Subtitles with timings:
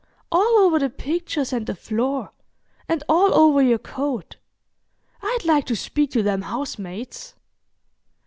[0.31, 2.31] "All over the pictures and the floor,
[2.89, 4.37] and all over your coat.
[5.21, 7.35] I'd like to speak to them housemaids."